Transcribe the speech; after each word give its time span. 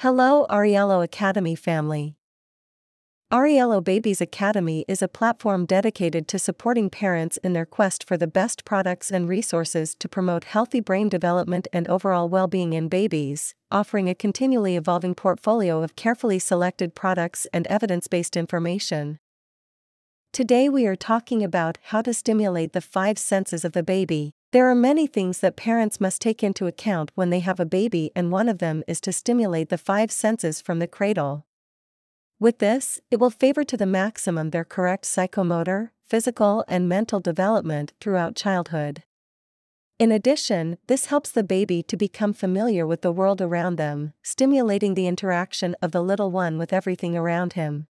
Hello, 0.00 0.46
Arielo 0.48 1.04
Academy 1.04 1.54
family. 1.54 2.14
Arielo 3.30 3.84
Babies 3.84 4.22
Academy 4.22 4.82
is 4.88 5.02
a 5.02 5.08
platform 5.08 5.66
dedicated 5.66 6.26
to 6.28 6.38
supporting 6.38 6.88
parents 6.88 7.36
in 7.44 7.52
their 7.52 7.66
quest 7.66 8.08
for 8.08 8.16
the 8.16 8.26
best 8.26 8.64
products 8.64 9.10
and 9.10 9.28
resources 9.28 9.94
to 9.96 10.08
promote 10.08 10.44
healthy 10.44 10.80
brain 10.80 11.10
development 11.10 11.68
and 11.70 11.86
overall 11.86 12.30
well 12.30 12.46
being 12.46 12.72
in 12.72 12.88
babies, 12.88 13.54
offering 13.70 14.08
a 14.08 14.14
continually 14.14 14.74
evolving 14.74 15.14
portfolio 15.14 15.82
of 15.82 15.96
carefully 15.96 16.38
selected 16.38 16.94
products 16.94 17.46
and 17.52 17.66
evidence 17.66 18.08
based 18.08 18.38
information. 18.38 19.18
Today 20.32 20.70
we 20.70 20.86
are 20.86 20.96
talking 20.96 21.44
about 21.44 21.76
how 21.82 22.00
to 22.00 22.14
stimulate 22.14 22.72
the 22.72 22.80
five 22.80 23.18
senses 23.18 23.66
of 23.66 23.72
the 23.72 23.82
baby. 23.82 24.32
There 24.52 24.68
are 24.68 24.74
many 24.74 25.06
things 25.06 25.38
that 25.40 25.54
parents 25.54 26.00
must 26.00 26.20
take 26.20 26.42
into 26.42 26.66
account 26.66 27.12
when 27.14 27.30
they 27.30 27.38
have 27.38 27.60
a 27.60 27.64
baby, 27.64 28.10
and 28.16 28.32
one 28.32 28.48
of 28.48 28.58
them 28.58 28.82
is 28.88 29.00
to 29.02 29.12
stimulate 29.12 29.68
the 29.68 29.78
five 29.78 30.10
senses 30.10 30.60
from 30.60 30.80
the 30.80 30.88
cradle. 30.88 31.46
With 32.40 32.58
this, 32.58 33.00
it 33.12 33.20
will 33.20 33.30
favor 33.30 33.62
to 33.62 33.76
the 33.76 33.86
maximum 33.86 34.50
their 34.50 34.64
correct 34.64 35.04
psychomotor, 35.04 35.90
physical, 36.08 36.64
and 36.66 36.88
mental 36.88 37.20
development 37.20 37.92
throughout 38.00 38.34
childhood. 38.34 39.04
In 40.00 40.10
addition, 40.10 40.78
this 40.88 41.06
helps 41.06 41.30
the 41.30 41.44
baby 41.44 41.82
to 41.84 41.96
become 41.96 42.32
familiar 42.32 42.86
with 42.86 43.02
the 43.02 43.12
world 43.12 43.40
around 43.40 43.76
them, 43.76 44.14
stimulating 44.22 44.94
the 44.94 45.06
interaction 45.06 45.76
of 45.80 45.92
the 45.92 46.02
little 46.02 46.32
one 46.32 46.58
with 46.58 46.72
everything 46.72 47.14
around 47.14 47.52
him. 47.52 47.86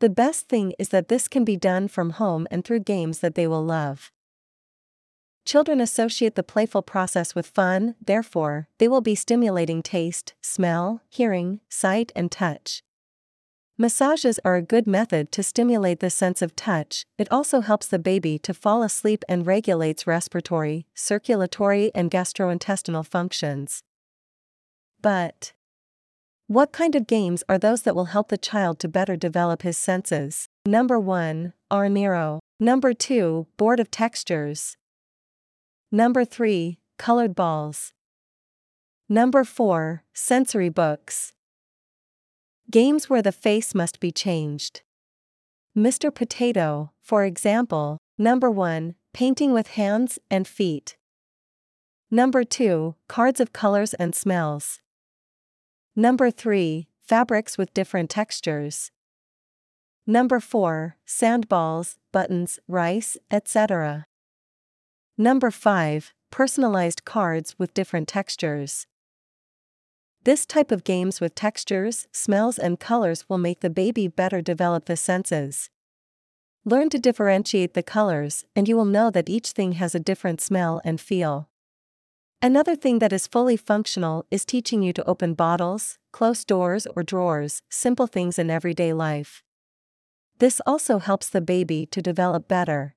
The 0.00 0.08
best 0.08 0.48
thing 0.48 0.72
is 0.78 0.90
that 0.90 1.08
this 1.08 1.28
can 1.28 1.44
be 1.44 1.56
done 1.56 1.88
from 1.88 2.10
home 2.10 2.46
and 2.50 2.64
through 2.64 2.80
games 2.80 3.18
that 3.18 3.34
they 3.34 3.46
will 3.46 3.64
love. 3.64 4.12
Children 5.48 5.80
associate 5.80 6.34
the 6.34 6.42
playful 6.42 6.82
process 6.82 7.34
with 7.34 7.46
fun, 7.46 7.94
therefore, 8.04 8.68
they 8.76 8.86
will 8.86 9.00
be 9.00 9.14
stimulating 9.14 9.82
taste, 9.82 10.34
smell, 10.42 11.00
hearing, 11.08 11.60
sight, 11.70 12.12
and 12.14 12.30
touch. 12.30 12.82
Massages 13.78 14.38
are 14.44 14.56
a 14.56 14.60
good 14.60 14.86
method 14.86 15.32
to 15.32 15.42
stimulate 15.42 16.00
the 16.00 16.10
sense 16.10 16.42
of 16.42 16.54
touch, 16.54 17.06
it 17.16 17.32
also 17.32 17.62
helps 17.62 17.86
the 17.86 17.98
baby 17.98 18.38
to 18.40 18.52
fall 18.52 18.82
asleep 18.82 19.24
and 19.26 19.46
regulates 19.46 20.06
respiratory, 20.06 20.84
circulatory, 20.94 21.90
and 21.94 22.10
gastrointestinal 22.10 23.06
functions. 23.06 23.82
But, 25.00 25.54
what 26.46 26.72
kind 26.72 26.94
of 26.94 27.06
games 27.06 27.42
are 27.48 27.56
those 27.56 27.84
that 27.84 27.96
will 27.96 28.12
help 28.12 28.28
the 28.28 28.36
child 28.36 28.78
to 28.80 28.86
better 28.88 29.16
develop 29.16 29.62
his 29.62 29.78
senses? 29.78 30.46
Number 30.66 31.00
1, 31.00 31.54
Arenero. 31.70 32.40
Number 32.60 32.92
2, 32.92 33.46
Board 33.56 33.80
of 33.80 33.90
Textures. 33.90 34.76
Number 35.90 36.26
3, 36.26 36.78
Colored 36.98 37.34
Balls. 37.34 37.94
Number 39.08 39.42
4, 39.42 40.04
Sensory 40.12 40.68
Books. 40.68 41.32
Games 42.70 43.08
where 43.08 43.22
the 43.22 43.32
face 43.32 43.74
must 43.74 43.98
be 43.98 44.12
changed. 44.12 44.82
Mr. 45.74 46.14
Potato, 46.14 46.92
for 47.00 47.24
example, 47.24 47.96
number 48.18 48.50
1, 48.50 48.96
painting 49.14 49.54
with 49.54 49.68
hands 49.68 50.18
and 50.30 50.46
feet. 50.46 50.98
Number 52.10 52.44
2, 52.44 52.94
cards 53.08 53.40
of 53.40 53.54
colors 53.54 53.94
and 53.94 54.14
smells. 54.14 54.82
Number 55.96 56.30
3, 56.30 56.86
fabrics 57.00 57.56
with 57.56 57.72
different 57.72 58.10
textures. 58.10 58.90
Number 60.06 60.38
4, 60.38 60.98
sandballs, 61.06 61.96
buttons, 62.12 62.58
rice, 62.68 63.16
etc. 63.30 64.04
Number 65.20 65.50
5, 65.50 66.12
personalized 66.30 67.04
cards 67.04 67.58
with 67.58 67.74
different 67.74 68.06
textures. 68.06 68.86
This 70.22 70.46
type 70.46 70.70
of 70.70 70.84
games 70.84 71.20
with 71.20 71.34
textures, 71.34 72.06
smells, 72.12 72.56
and 72.56 72.78
colors 72.78 73.28
will 73.28 73.36
make 73.36 73.58
the 73.58 73.68
baby 73.68 74.06
better 74.06 74.40
develop 74.40 74.84
the 74.84 74.96
senses. 74.96 75.70
Learn 76.64 76.88
to 76.90 77.00
differentiate 77.00 77.74
the 77.74 77.82
colors, 77.82 78.44
and 78.54 78.68
you 78.68 78.76
will 78.76 78.84
know 78.84 79.10
that 79.10 79.28
each 79.28 79.50
thing 79.50 79.72
has 79.72 79.92
a 79.92 79.98
different 79.98 80.40
smell 80.40 80.80
and 80.84 81.00
feel. 81.00 81.48
Another 82.40 82.76
thing 82.76 83.00
that 83.00 83.12
is 83.12 83.26
fully 83.26 83.56
functional 83.56 84.24
is 84.30 84.44
teaching 84.44 84.84
you 84.84 84.92
to 84.92 85.04
open 85.04 85.34
bottles, 85.34 85.98
close 86.12 86.44
doors 86.44 86.86
or 86.94 87.02
drawers, 87.02 87.62
simple 87.68 88.06
things 88.06 88.38
in 88.38 88.50
everyday 88.50 88.92
life. 88.92 89.42
This 90.38 90.60
also 90.64 91.00
helps 91.00 91.28
the 91.28 91.40
baby 91.40 91.86
to 91.86 92.00
develop 92.00 92.46
better. 92.46 92.94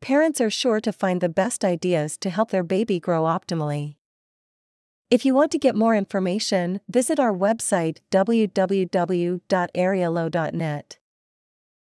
Parents 0.00 0.40
are 0.40 0.50
sure 0.50 0.80
to 0.80 0.92
find 0.92 1.20
the 1.20 1.28
best 1.28 1.64
ideas 1.64 2.16
to 2.18 2.30
help 2.30 2.50
their 2.50 2.62
baby 2.62 2.98
grow 2.98 3.24
optimally. 3.24 3.96
If 5.10 5.26
you 5.26 5.34
want 5.34 5.50
to 5.52 5.58
get 5.58 5.74
more 5.74 5.94
information, 5.94 6.80
visit 6.88 7.20
our 7.20 7.32
website 7.32 7.98
www.arielo.net. 8.10 9.40